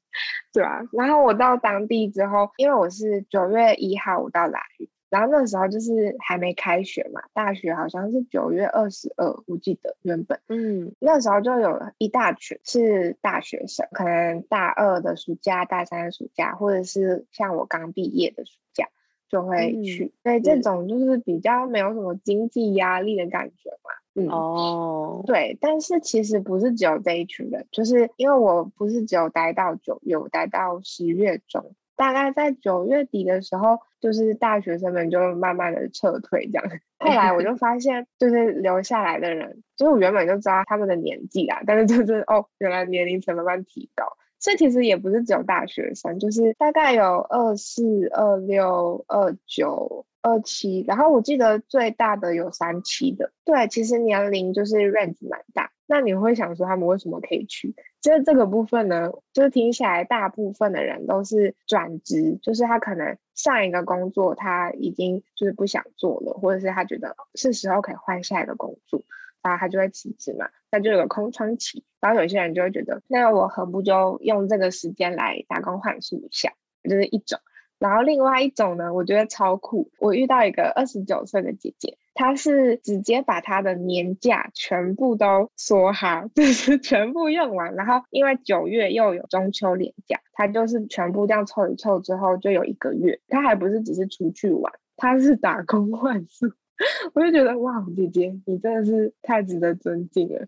[0.51, 0.81] 对吧？
[0.91, 18.89] 然后我到当地之后，因为我是九月一号我到兰屿，然后那时候就是还没开学嘛，大学好像是九月二十二，我记得原本，嗯，那时候就有一大群是大学生，可能大二的暑假、大三的暑假，或者是像我刚毕业的暑假
[19.29, 23.91] 就会去，所以这种就是比较没有什么经济压力的感觉嘛。
[24.13, 36.65] 嗯哦，对，但是其实不是只有这一群人，就是因为我不是只有待到九月，我待到十月中，大概在九月底的时候，就是大学生们就慢慢的撤退这样。
[36.99, 44.05] 后来我就发现，就是留下来的人，就是我原本就知道他们的年纪啦，但是就是哦，原来年龄层慢慢提高，
[44.39, 50.05] 所以其实也不是只有大学生，就是大概有二四、二六、二九。
[50.21, 55.71] 二期，然后我记得最大的有三期的，对，其实年龄就是 range 蛮大。
[55.87, 57.75] 那你会想说他们为什么可以去？
[57.99, 69.01] 其实这个部分呢，就是听起来大部分的人都是转职，就是他可能上一个工作他已经就是不想做了，或者是他觉得是时候可以换下一个工作，
[69.41, 71.83] 然后他就会辞职嘛，那就有个空窗期。
[71.99, 76.53] 然后有些人就会觉得，那我何不就用这个时间来打工换宿一下？
[76.83, 77.39] 就是一种。
[77.81, 79.89] 然后另外一种呢，我觉得超酷。
[79.97, 87.73] 我遇到一个二十九岁的姐姐，她是直接把她的年假全部都说哈， 就是全部用完。
[87.73, 93.19] 然后因为九月又有中秋连假，她就是全部这样凑一凑之后就有一个月。
[93.27, 96.51] 她还不是只是出去玩，她是打工换宿。
[97.15, 100.45] 我就觉得哇，姐姐你真的是太值得尊敬了。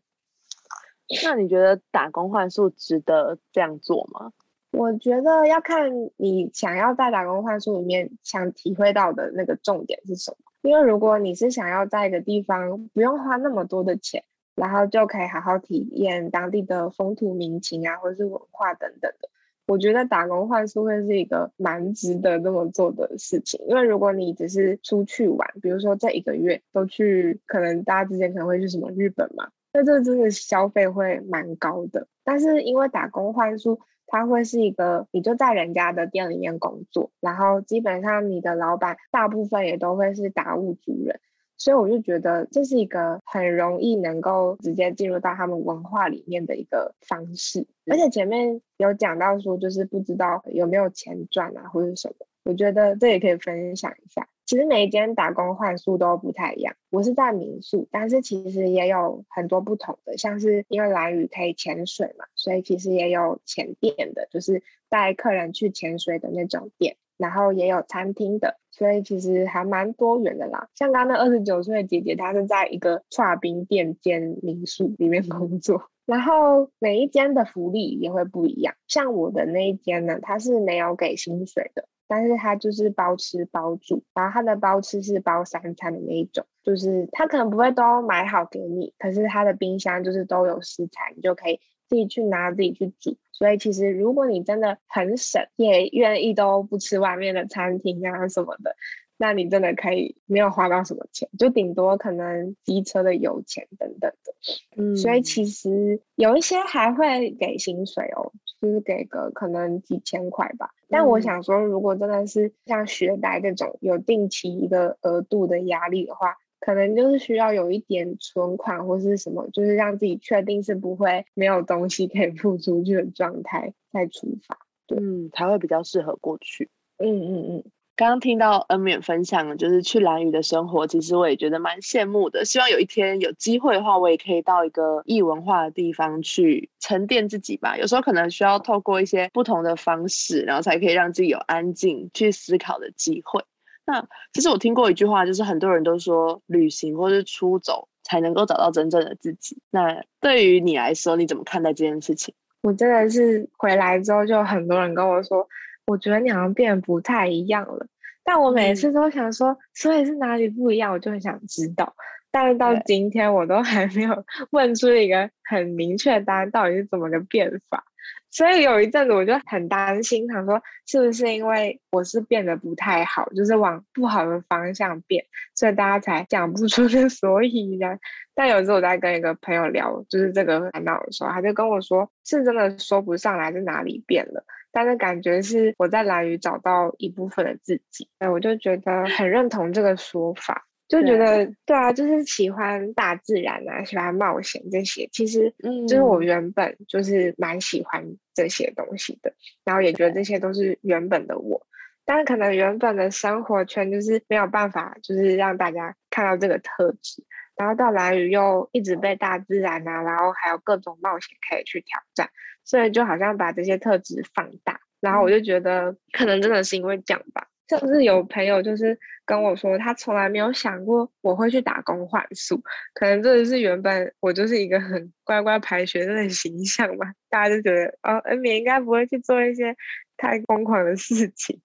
[1.24, 4.32] 那你觉得打工换宿值得这样做吗？
[4.74, 10.38] 我觉得要看你想要在打工换宿里面想体会到的那个重点是什么。
[10.64, 14.24] 因为如果你是想要在一个地方不用花那么多的钱，
[14.56, 19.30] 然后就可以好好体验当地的风土民情啊，或者是文化等等的，
[19.68, 23.64] 我觉得打工换宿会是一个蛮值得这么做的事情。
[23.68, 32.08] 因为如果你只是出去玩，比如说这一个月都去，可能大家之前可能会去什么日本嘛，那这真的消费会蛮高的。
[32.24, 41.20] 但是因为打工换宿，他会是一个，你就在人家的店里面工作，然后基本上你的老板大部分也都会是达悟族人，
[41.58, 47.66] 所以我就觉得这是一个很容易能够直接进入到他们文化里面的一个方式。
[47.88, 54.28] 而且前面有讲到说，就是不知道有没有钱赚啊，或者什么，我觉得这也可以分享一下。
[54.46, 56.76] 其实每一间打工换宿都不太一样。
[56.90, 66.98] 我是在民宿，但是其实也有很多不同的，像是因为蓝屿可以潜水嘛，所以其实也有潜店的，就是带客人去潜水的那种店。
[67.16, 70.68] 然后也有餐厅的，所以其实还蛮多元的啦。
[70.74, 75.90] 像刚刚那二十九岁的姐姐，她是在一个跨冰店兼民宿里面工作。
[76.08, 93.18] 然后每一间的福利也会不一样，像我的那一间呢，它是没有给薪水的，但是它就是包吃包住，然后它的包吃是包三餐的那一种，就是它可能不会都买好给你，可是它的冰箱就是都有食材，你就可以自己去拿自己去煮。
[93.32, 98.76] 所以其实如果你真的很省，也愿意都不吃外面的餐厅啊什么的。
[99.16, 104.34] 那你真的可以没有花到什么钱，就顶多可能机车的油钱等等的，
[104.76, 108.34] 嗯，所以其实有一些还会给薪水哦，
[108.64, 110.70] 就是给个可能几千块吧。
[110.90, 124.58] 但我想说，如果真的是像学贷这种有定期一个额度的压力的话，可能就是需要有一点存款或是什么，就是让自己确定是不会没有东西可以付出去的状态再出发，
[124.96, 126.70] 嗯，才会比较适合过去。
[126.98, 127.64] 嗯嗯嗯。
[127.96, 132.44] 刚刚听到恩勉分享，就是去蓝屿的生活，其实我也觉得蛮羡慕的。
[132.44, 137.78] 希望有一天有机会的话，我也可以到一个异文化的地方去沉淀自己吧。
[137.78, 143.44] 有时候可能需要透过一些不同的方式，然后才可以让自己有安静去思考的机会。
[143.86, 144.04] 那
[144.34, 149.62] 其实我听过一句话，就是很多人都说旅行或是出走才能够找到真正的自己。
[149.70, 152.34] 那对于你来说，你怎么看待这件事情？
[152.64, 155.48] 我真的是回来之后，就很多人跟我说。
[155.86, 157.88] 我觉得你好像变得不太一样了，
[158.24, 160.94] 但我每次都想说，所以是哪里不一样？
[160.94, 161.96] 我就很想知道，
[162.32, 167.84] 但是到今天我都还没有 问出一个很明确答案，到底是怎么个变法？
[168.32, 178.00] 所以有一阵子我就很担心，想说是不是因为我是变得不太好，就是往不好的方向变，所以大家才讲不出个 所以然。
[178.34, 184.44] 但有时候我在跟一个朋友聊，就是这个烦恼的时候，他就跟我说，是真的说不上来是哪里变了。
[184.74, 199.34] 但是感觉是我在蓝屿找到一部分的自己，哎，我就觉得很认同这个说法，就觉得对啊，就是喜欢大自然啊，喜欢冒险这些，其实嗯，就是我原本就是蛮喜欢这些东西的，
[199.64, 201.66] 然后也觉得这些都是原本的我，
[202.04, 207.24] 但是可能原本的生活圈就是没有办法，就是让大家看到这个特质，
[207.56, 212.30] 然后到蓝屿又一直被大自然啊，然后还有各种冒险可以去挑战。
[212.66, 217.46] 所以就好像把这些特质放大，然后我就觉得可能真的是因为这样吧。
[217.68, 222.62] 甚至有朋友就是跟我说，他从来没有想过我会去打工换宿，
[222.94, 227.14] 可能这是原本我就是一个很乖乖牌学生的形象吧。
[227.30, 229.76] 大家就觉得哦，恩敏应该不会去做一些
[230.16, 231.60] 太疯狂的事情。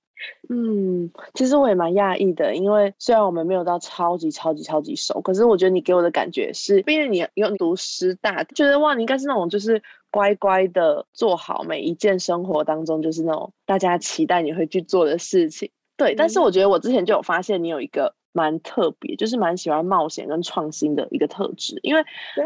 [0.48, 15.70] 嗯，其实我也蛮讶异的，因为虽然我们没有到超级超级超级熟，可是我觉得你给我的感觉是，毕竟你有读师大，觉得哇，你应该是那种就是乖乖的做好每一件生活当中就是那种大家期待你会去做的事情。
[15.96, 18.14] 对，但是我觉得我之前就有发现你有一个。
[18.33, 21.79] 蛮特别，就是蛮喜欢冒险跟创新的一个特质。
[21.83, 22.05] 因为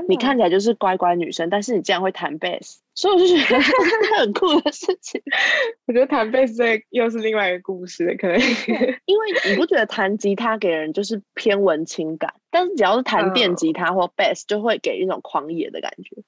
[0.09, 3.61] 你看起来就是乖乖女生，但是你竟然会弹贝斯，所以我就觉得
[4.19, 5.21] 很酷的事情。
[5.87, 8.39] 我觉得弹贝斯这又是另外一个故事，可能
[9.07, 16.23] 因为你不觉得弹吉他给人就是偏文青感，但是只要是弹电吉他或贝斯，就会给一种狂野的感觉。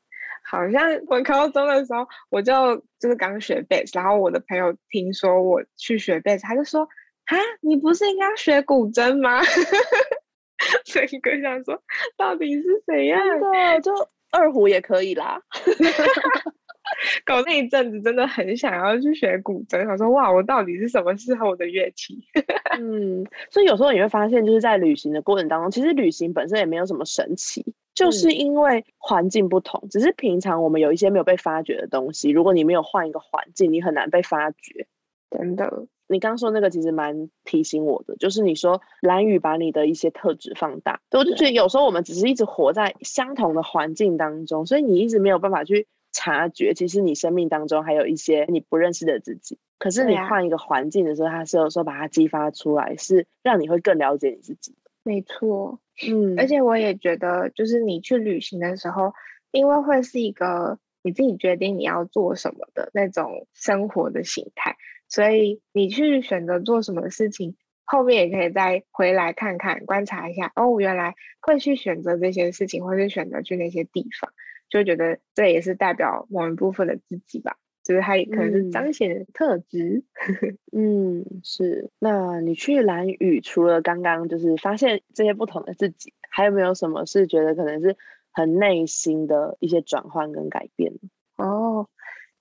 [0.46, 6.86] 好像我高中的时候，我就就是刚学贝斯，然后我的朋友听说我去学贝斯，他就说。
[7.26, 9.40] 啊，你不是应该学古筝吗？
[10.84, 11.82] 整个想说，
[12.16, 13.80] 到底是怎样的？
[13.80, 13.92] 就
[14.30, 15.40] 二胡也可以啦。
[17.24, 22.26] 搞那一阵子真的很想要去学古筝，想说哇，我到底是什么适合我的乐器？
[22.78, 29.88] 嗯，所以有时候你会发现，就是在旅行的过程当中，其实旅行本身也没有什么神奇，就是因为环境不同。
[29.90, 34.86] 只是平常我们有一些没有被发掘的东西，如果你没有换一个环境，你很难被发掘。
[35.30, 35.86] 真的。
[36.14, 49.58] 你刚说那个其实蛮提醒我的，就是你说蓝雨把你的一些特质放大，我就觉得有时候我们只是一直活在相同的环境当中，所以你一直没有办法去察觉，其实你生命当中还有一些你不认识的自己。
[49.78, 54.76] 可是你换一个环境的时候，它是有时候把它激发出来，是让你会更了解你自己。
[55.02, 59.12] 没错，嗯，而且我也觉得，就是你去旅行的时候，
[59.50, 64.76] 因为会是一个你自己决定你要做什么的那种生活的形态。
[65.08, 70.52] 所以你去选择做什么事情，后面也可以再回来看看、观察一下。
[70.56, 74.32] 哦，原来会去选择这些事情，或是选择去那些地方，
[74.68, 77.56] 就觉得这也是代表某一部分的自己吧。
[77.84, 80.04] 就是它也可能是彰显特质。
[80.72, 81.90] 嗯，是。
[81.98, 87.98] 那你去蓝宇，除了刚刚就是发现这些不同的自己，还有没有什么是觉得可能是
[88.32, 90.94] 很内心的一些转换跟改变？
[91.36, 91.86] 哦，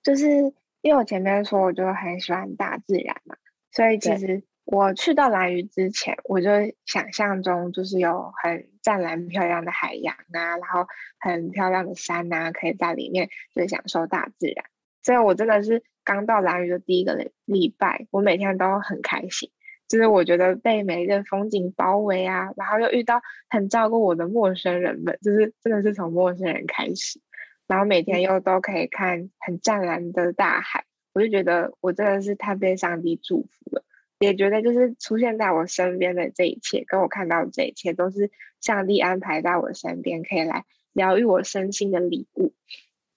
[0.02, 0.54] 就是。
[0.84, 3.36] 因为我前面说，我就很喜欢大自然嘛，
[3.72, 6.50] 所以其实我去到蓝屿之前，我就
[6.84, 10.86] 想象中就是有很湛蓝漂亮的海洋啊，然后
[11.18, 14.66] 很漂亮的山啊，可以在里面就享受大自然。
[15.02, 19.50] 所以我真的是刚到蓝屿的第一个礼礼拜，我每天都很开心，
[19.88, 27.20] 就是我觉得被美丽的风景包围啊，然后又遇到很照顾我的陌生人们，就是真的是从陌生人开始，
[27.66, 30.84] 然后每天又都可以看很湛蓝的大海，
[31.14, 33.84] 我就觉得我真的是太被上帝祝福了。
[34.20, 42.54] 也觉得就是出现在我身边的这一切，跟我看到的这一切，都是上帝安排在我身边，可以来疗愈我身心的礼物。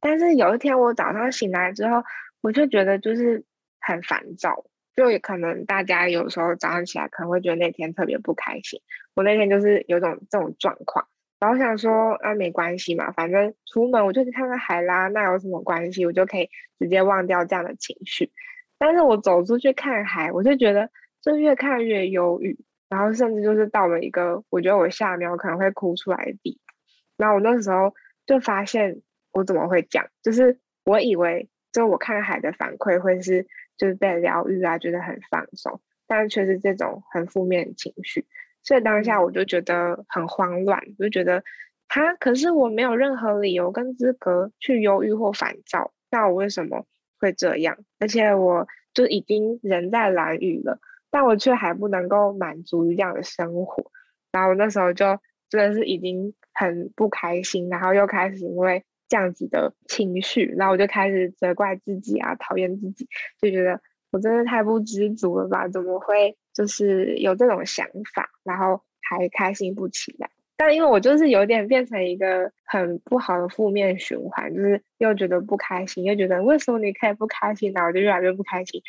[0.02, 2.04] 但是有一天我早上醒来之后，
[2.42, 3.46] 我就觉得就是
[3.80, 8.82] 很烦躁，就也可能大家有时候早上起来可能会觉得那天特别不开心。
[9.14, 11.08] 我那天就是有种这种状况，
[11.40, 16.06] 然后想说啊没关系嘛，反正出门我就去看看海啦，那有什么关系？
[16.06, 18.32] 我就可以直接忘掉这样的情绪。
[18.80, 20.90] 但是我走出去看海，我就觉得
[21.22, 22.58] 就越看越忧郁，
[22.90, 26.74] 然后甚至就是到了一个我觉得我下秒可能会哭出来的地步。
[27.18, 27.94] 然后我那时候
[28.26, 38.26] 就发现我怎么会这样，就是我以为就我看海的反馈会是就是被疗愈啊，觉得很放松，但却是这种很负面的情绪。
[38.68, 41.42] 所以当下我就觉得很慌乱，我就觉得
[41.88, 46.86] 他可是我没有任何理由跟资格去忧郁或烦躁，那我为什么？
[47.20, 53.92] 会这样，而且我就已经人在蓝屿了，但我却还不能够满足于这样的生活。
[54.32, 55.18] 然后我那时候就
[55.50, 63.08] 真的是已经很不开心，然后又开始因为这样子的情绪，然后我就开始责怪自己啊，讨厌自己，
[63.42, 63.82] 就觉得
[64.12, 65.68] 我真的太不知足了吧？
[65.68, 70.30] 怎么会就是有这种想法，然后还开心不起来？
[70.60, 78.82] 但因为我就是有点变成一个很不好的负面循环，就是又觉得不开心，又觉得为什么你可以不开心，呢我就越来越不开心。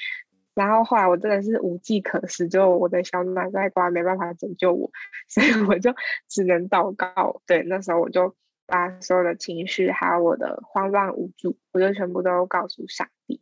[0.55, 4.91] 然后后来我真的是无计可施，就我的小奶奶瓜没办法拯救我，
[5.29, 5.95] 所以我就
[6.27, 7.43] 只能祷告。
[7.47, 8.35] 对，那时候我就
[8.66, 13.41] 把所有的情绪还有我的慌乱无助，我就全部都告诉上帝。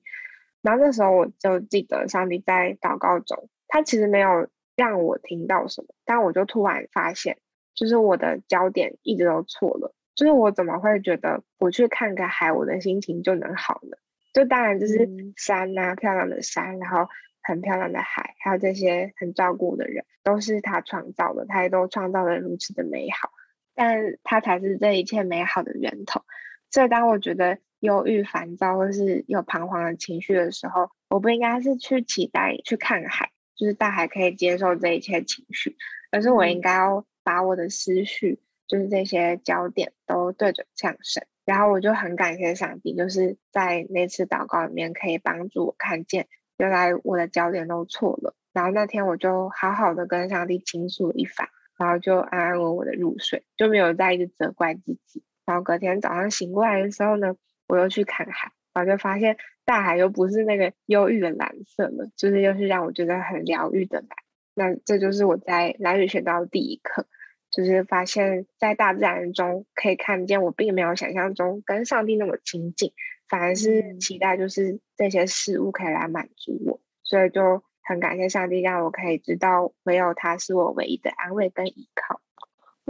[0.66, 7.38] 然后那时候我就记得上帝在祷告中，他其实没有让我听到什么，但我就突然发现。
[7.76, 13.98] 就是我的焦点一直都错了，就是我怎么会觉得我去看个海，我的心情就能好了？
[14.32, 15.06] 就当然就是
[15.36, 17.06] 山啊，漂亮的山，然后
[17.42, 23.30] 很漂亮的海，还有这些很照顾的人，都是他创造的，他也都创造的如此的美好，
[23.74, 26.22] 但他才是这一切美好的源头。
[26.70, 35.76] 所以当我觉得忧郁、烦躁或是有彷徨的情绪的时候，我不应该是去期待去看海，就是大海可以接受这一切情绪，
[36.10, 37.04] 而是我应该要。
[37.26, 48.36] 把我的思绪，就是这些焦点都对准向神，然后我就很感谢上帝，就是在那次祷告里面可以帮助我看见，原来我的焦点都错了。
[48.52, 55.24] 然后那天我就好好的跟上帝倾诉了一番，然后就安安稳稳的入睡，就没有再一直责怪自己。
[55.44, 57.34] 然后隔天早上醒过来的时候呢，
[57.68, 64.08] 我又去看海，然后就发现大海又不是那个忧郁的蓝色了，就是又是让我觉得很疗愈的蓝。
[64.54, 67.06] 那这就是我在蓝雨学到的第一课。
[67.48, 72.92] 就是发现，在大自然中可以看见，我并没有想象中跟上帝那么亲近，
[73.28, 82.20] 反而是期待就是这些事物可以来满足我，所以就很感谢上帝，让我可以知道，没有他是我唯一的安慰跟依靠。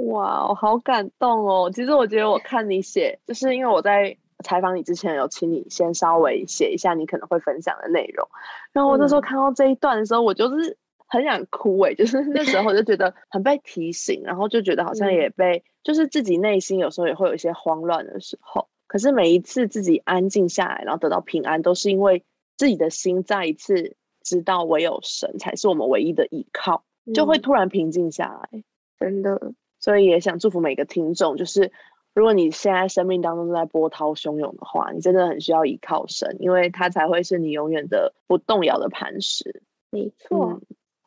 [0.02, 1.70] 哇，我好感动哦！
[1.72, 8.28] 其实我觉得我看你写，就是因为我在采访你之前有请你先稍微写一下你可能会分享的内容，
[8.72, 10.76] 然后我那时候看到这一段的时候，我就是。
[11.08, 18.66] 很想哭哎， 就是那时候我就觉得很被提醒，然后就觉得好像也被，就是自己内心有时候也会有一些慌乱的时候。
[18.88, 22.24] 可是每一次自己安静下来，然后得到平安，都是因为
[22.56, 26.82] 自己的心再一次知道唯有神才是我们唯一的依靠，
[27.14, 28.64] 就会突然平静下来。
[28.98, 31.70] 真的，所以也想祝福每个听众，就是
[32.16, 39.62] 如果你现在生命当中正在波涛汹涌的话，你真的很需要依靠神，因为他才会是你永远的不动摇的磐石。
[39.90, 40.58] 没错。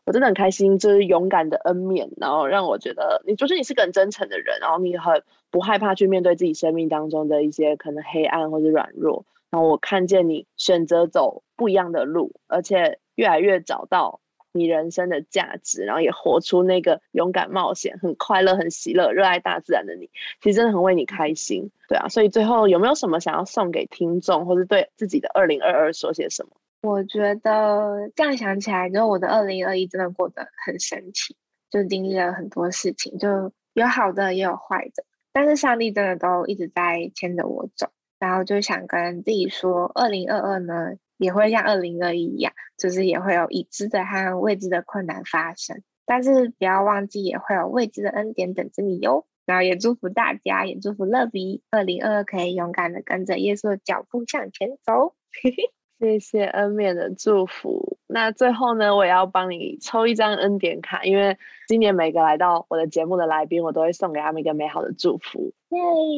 [0.05, 14.19] 我真的很开心，就是勇敢的恩免，然后让我觉得你就是你是个很真诚的人，然后你很不害怕去面对自己生命当中的一些可能黑暗或者软弱，然后我看见你选择走不一样的路，而且越来越找到
[14.51, 20.09] 你人生的价值，然后也活出那个勇敢冒险、很快乐、很喜乐、热爱大自然的你，
[20.41, 26.51] 其实真的很为你开心，对啊，所以最后有没有什么想要送给听众，或者对自己的二零二二说些什么？
[26.81, 31.35] 我觉得这样想起来，就我的二零二一真的过得很神奇，
[31.69, 37.87] 就经历了很多事情，就有好的也有坏的，但是上帝真的都一直在牵着我走。
[38.17, 49.27] 然后就想跟自己说，二零二二呢也会像二零二一一样，就是也会有已知的和未知的困难发生，但是不要忘记也会有未知的恩典等着你哟。
[49.45, 55.15] 然后也祝福大家，也祝福乐比二零二二可以勇敢的跟着耶稣的脚步向前走。
[55.99, 57.97] 谢谢恩面的祝福。
[58.07, 61.35] 那最后呢，我也要帮你抽一张恩典卡，因为
[61.67, 65.51] 今年每个来到我的节目的来宾，我都会送给他们一个美好的祝福。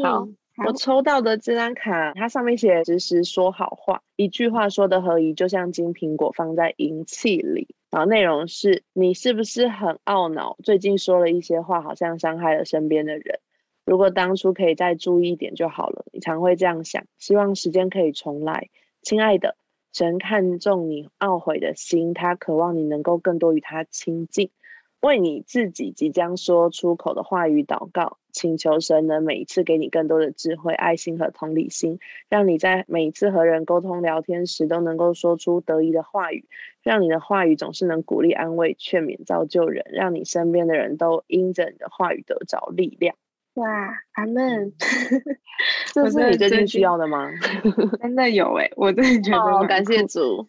[0.03, 0.27] 好，
[0.57, 7.75] 我抽到的这张卡，它上面写“时时说好话”，一句话说的合宜，就像金苹果放在银器里。
[7.89, 10.57] 然后内容是你是不是很懊恼？
[10.63, 13.39] 最近说了一些话，好像伤害了身边的人。
[13.85, 16.05] 如果当初可以再注意一点就好了。
[16.13, 18.69] 你常会这样想，希望时间可以重来，
[19.01, 19.55] 亲爱的。
[19.93, 24.49] 神看重你懊悔的心，他渴望你能够更多与他亲近。
[25.01, 36.45] 为你自己即将说出口的话语祷告，请求神能每一次给你更多的智慧、爱心和同理心，让你在每一次和人沟通聊天时都能够说出得意的话语，
[36.81, 43.15] 让你的话语总是能鼓励、安慰、劝勉、造就人，让你身边的人都因着你的话语得着力量。
[43.55, 43.67] 哇，
[44.13, 44.71] 阿门！
[45.93, 47.29] 这是你最近需要的吗？
[48.01, 50.47] 真的有哎，我真的觉得感谢主。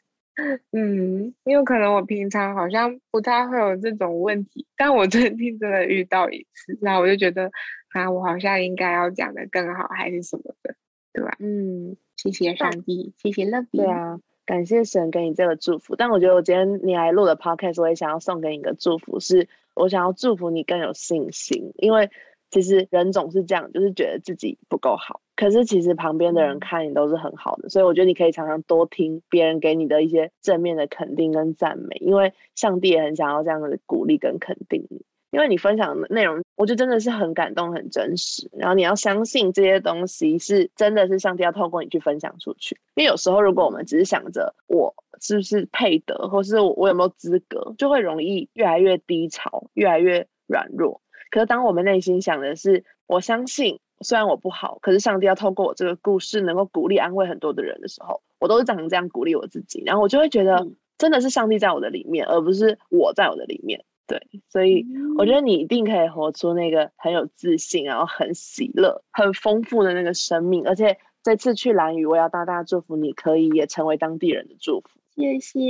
[0.71, 7.51] 嗯，因为可能我平常好像不太会有这种问题，但我最近真的遇到一次，然后我就觉得
[7.91, 10.75] 啊，我好像应该要讲的更好，还是什么的，
[11.13, 11.37] 对吧？
[11.39, 13.79] 嗯，谢谢上帝，谢谢乐比。
[13.79, 15.97] 对啊，感谢神给你这个祝福。
[15.97, 22.11] 但我觉得我今天你来录的 podcast，我也想要送给你一个祝福，是我想要祝福你更有信心，因为。
[22.55, 25.22] 其实人总是这样，就是觉得自己不够好。
[25.35, 35.05] 可是其实旁边的人看你都是很好的，所以我觉得你可以常常多听别人给你的一些正面的肯定跟赞美，因为上帝也很想要这样的鼓励跟肯定你。
[35.31, 38.51] 因为你分享的内容，我觉得真的是很感动、很真实。
[38.53, 42.79] 然后你要相信这些东西是真的是上帝要透过你去分享出去。
[42.97, 51.01] 因为有时候如果我们只是想着我是不是配得，或是我有没有资格，就会容易越来越低潮，越来越软弱。
[51.31, 60.67] 可是，当我们内心想的是，我相信，虽然我不好，可是上帝要透过我这个故事，能够鼓励、安慰很多的人的时候，我都是常常这样鼓励我自己，然后我就会觉得，
[60.99, 63.85] 真的是上帝在我的里面，而不是我在我的里面。
[64.07, 64.85] 对，所以
[65.17, 70.67] 我觉得你一定可以活出那个很有自信，然后很喜乐、很丰富的那个生命。
[70.67, 74.89] 而且这次去蓝屿，我要大大祝福你，可以也成为当地人的祝福。
[75.15, 75.61] 谢谢，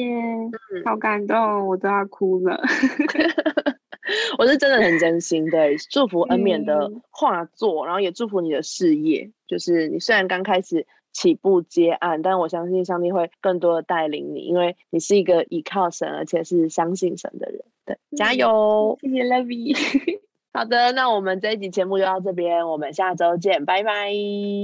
[0.85, 2.61] 好感动，我都要哭了。
[4.39, 9.31] 我是真的很真心，对，祝福恩免的画作，然后也祝福你的事业。
[9.47, 17.63] 就是你虽然刚开始起步接案，但我相信上帝会更多的带领你，因为你是一个依靠神而且是相信神的人。
[17.85, 18.99] 对，加油！
[19.01, 19.77] 谢谢 Lovey。
[20.55, 24.13] 好的，那我们这一集节目就到这边，我们下周见，拜拜，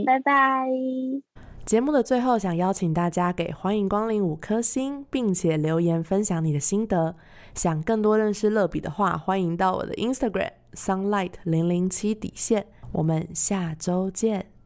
[0.07, 0.69] 拜拜。
[1.65, 7.15] 节目的最后，想邀请大家给欢迎光临五颗星，并且留言分享你的心得。
[7.55, 12.67] 想更多认识乐比的话，欢迎到我的 Instagram sunlight 零零七底线。
[12.93, 14.58] 我们下周见。